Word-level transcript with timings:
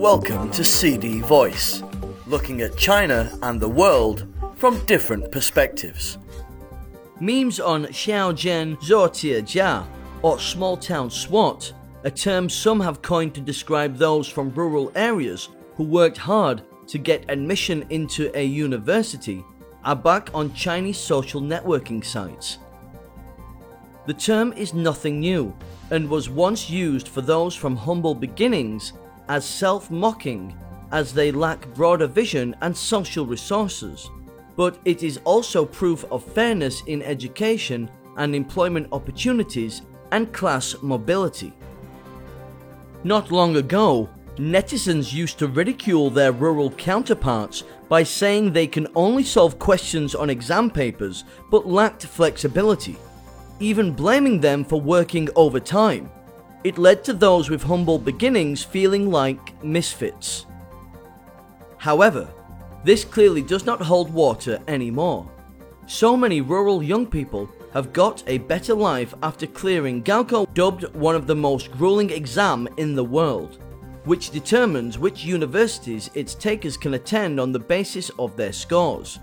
Welcome 0.00 0.50
to 0.52 0.64
CD 0.64 1.20
Voice, 1.20 1.82
looking 2.26 2.62
at 2.62 2.78
China 2.78 3.30
and 3.42 3.60
the 3.60 3.68
world 3.68 4.26
from 4.56 4.82
different 4.86 5.30
perspectives. 5.30 6.16
Memes 7.20 7.60
on 7.60 7.84
Xiaojian 7.84 8.78
Jia, 8.78 9.86
or 10.22 10.38
small 10.38 10.78
town 10.78 11.10
swot, 11.10 11.74
a 12.04 12.10
term 12.10 12.48
some 12.48 12.80
have 12.80 13.02
coined 13.02 13.34
to 13.34 13.42
describe 13.42 13.98
those 13.98 14.26
from 14.26 14.54
rural 14.54 14.90
areas 14.94 15.50
who 15.74 15.84
worked 15.84 16.16
hard 16.16 16.62
to 16.86 16.96
get 16.96 17.26
admission 17.28 17.84
into 17.90 18.34
a 18.34 18.42
university, 18.42 19.44
are 19.84 19.94
back 19.94 20.30
on 20.32 20.54
Chinese 20.54 20.96
social 20.96 21.42
networking 21.42 22.02
sites. 22.02 22.56
The 24.06 24.14
term 24.14 24.54
is 24.54 24.72
nothing 24.72 25.20
new 25.20 25.54
and 25.90 26.08
was 26.08 26.30
once 26.30 26.70
used 26.70 27.06
for 27.06 27.20
those 27.20 27.54
from 27.54 27.76
humble 27.76 28.14
beginnings 28.14 28.94
as 29.30 29.44
self 29.44 29.92
mocking 29.92 30.52
as 30.90 31.14
they 31.14 31.30
lack 31.30 31.72
broader 31.74 32.08
vision 32.08 32.54
and 32.62 32.76
social 32.76 33.24
resources. 33.24 34.10
But 34.56 34.80
it 34.84 35.04
is 35.04 35.20
also 35.24 35.64
proof 35.64 36.04
of 36.10 36.24
fairness 36.24 36.82
in 36.86 37.00
education 37.02 37.88
and 38.16 38.34
employment 38.34 38.88
opportunities 38.90 39.82
and 40.10 40.32
class 40.32 40.74
mobility. 40.82 41.52
Not 43.04 43.30
long 43.30 43.54
ago, 43.56 44.08
netizens 44.36 45.12
used 45.12 45.38
to 45.38 45.46
ridicule 45.46 46.10
their 46.10 46.32
rural 46.32 46.72
counterparts 46.72 47.62
by 47.88 48.02
saying 48.02 48.52
they 48.52 48.66
can 48.66 48.88
only 48.96 49.22
solve 49.22 49.60
questions 49.60 50.16
on 50.16 50.28
exam 50.28 50.70
papers 50.70 51.22
but 51.52 51.68
lacked 51.68 52.04
flexibility, 52.04 52.96
even 53.60 53.92
blaming 53.92 54.40
them 54.40 54.64
for 54.64 54.80
working 54.80 55.28
overtime 55.36 56.10
it 56.64 56.78
led 56.78 57.04
to 57.04 57.12
those 57.12 57.48
with 57.50 57.62
humble 57.62 57.98
beginnings 57.98 58.62
feeling 58.62 59.10
like 59.10 59.62
misfits. 59.64 60.46
However, 61.78 62.28
this 62.84 63.04
clearly 63.04 63.42
does 63.42 63.66
not 63.66 63.80
hold 63.80 64.12
water 64.12 64.60
anymore. 64.68 65.30
So 65.86 66.16
many 66.16 66.40
rural 66.40 66.82
young 66.82 67.06
people 67.06 67.50
have 67.72 67.92
got 67.92 68.22
a 68.26 68.38
better 68.38 68.74
life 68.74 69.14
after 69.22 69.46
clearing 69.46 70.02
Gaokao 70.02 70.52
dubbed 70.54 70.94
one 70.94 71.14
of 71.14 71.26
the 71.26 71.34
most 71.34 71.70
grueling 71.72 72.10
exam 72.10 72.68
in 72.76 72.94
the 72.94 73.04
world, 73.04 73.62
which 74.04 74.30
determines 74.30 74.98
which 74.98 75.24
universities 75.24 76.10
its 76.14 76.34
takers 76.34 76.76
can 76.76 76.94
attend 76.94 77.38
on 77.38 77.52
the 77.52 77.58
basis 77.58 78.10
of 78.18 78.36
their 78.36 78.52
scores. 78.52 79.18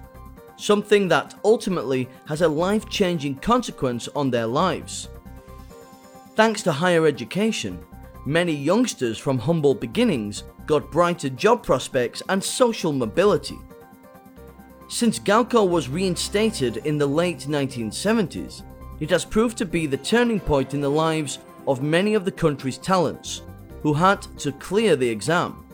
Something 0.56 1.08
that 1.10 1.36
ultimately 1.44 2.10
has 2.26 2.42
a 2.42 2.48
life-changing 2.48 3.36
consequence 3.36 4.08
on 4.16 4.32
their 4.32 4.48
lives. 4.48 5.10
Thanks 6.38 6.62
to 6.62 6.72
higher 6.72 7.08
education, 7.08 7.84
many 8.24 8.54
youngsters 8.54 9.18
from 9.18 9.40
humble 9.40 9.74
beginnings 9.74 10.44
got 10.68 10.92
brighter 10.92 11.30
job 11.30 11.64
prospects 11.64 12.22
and 12.30 12.44
social 12.44 12.94
mobility. 12.94 13.58
Since 14.88 15.18
Gaokao 15.18 15.68
was 15.68 15.90
reinstated 15.90 16.78
in 16.86 17.00
the 17.00 17.08
late 17.08 17.48
1970s, 17.50 18.62
it 19.00 19.10
has 19.10 19.26
proved 19.26 19.58
to 19.58 19.66
be 19.66 19.88
the 19.88 19.98
turning 19.98 20.40
point 20.40 20.76
in 20.76 20.80
the 20.82 20.92
lives 20.92 21.40
of 21.68 21.82
many 21.82 22.14
of 22.14 22.24
the 22.24 22.32
country's 22.32 22.78
talents 22.78 23.42
who 23.82 23.96
had 23.96 24.22
to 24.38 24.52
clear 24.52 24.96
the 24.96 25.10
exam. 25.10 25.66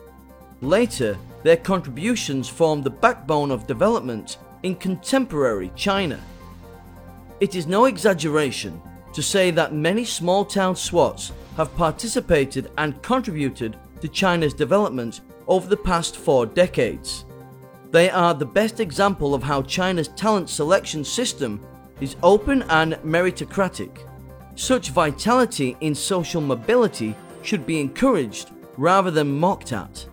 Later, 0.61 1.17
their 1.43 1.57
contributions 1.57 2.47
formed 2.47 2.85
the 2.85 2.89
backbone 2.89 3.51
of 3.51 3.67
development 3.67 4.37
in 4.63 4.75
contemporary 4.75 5.73
China. 5.75 6.21
It 7.41 7.53
is 7.53 7.67
no 7.67 7.83
exaggeration 7.83 8.81
to 9.13 9.21
say 9.21 9.51
that 9.51 9.73
many 9.73 10.05
small 10.05 10.43
town 10.43 10.75
swots 10.75 11.31
have 11.57 11.75
participated 11.75 12.71
and 12.77 13.01
contributed 13.01 13.77
to 14.01 14.07
China's 14.07 14.53
development 14.53 15.21
over 15.47 15.67
the 15.67 15.77
past 15.77 16.17
four 16.17 16.45
decades. 16.45 17.25
They 17.91 18.09
are 18.09 18.33
the 18.33 18.45
best 18.45 18.79
example 18.79 19.35
of 19.35 19.43
how 19.43 19.61
China's 19.61 20.07
talent 20.09 20.49
selection 20.49 21.03
system 21.03 21.61
is 22.01 22.15
open 22.23 22.63
and 22.69 22.93
meritocratic. 23.05 23.99
Such 24.55 24.89
vitality 24.89 25.77
in 25.81 25.93
social 25.93 26.41
mobility 26.41 27.15
should 27.43 27.65
be 27.65 27.79
encouraged 27.79 28.51
rather 28.77 29.11
than 29.11 29.39
mocked 29.39 29.73
at. 29.73 30.07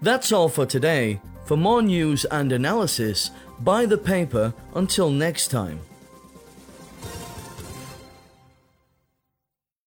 That's 0.00 0.30
all 0.30 0.48
for 0.48 0.66
today. 0.66 1.20
For 1.44 1.56
more 1.56 1.82
news 1.82 2.24
and 2.26 2.52
analysis, 2.52 3.30
buy 3.60 3.86
the 3.86 3.98
paper 3.98 4.54
until 4.74 5.10
next 5.10 5.48
time. 5.48 5.80